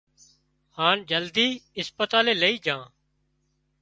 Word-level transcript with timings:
هانَ 0.77 0.97
جلدي 1.11 1.47
اسپتالئي 1.81 2.35
لئي 2.41 2.55
جھان 2.65 2.81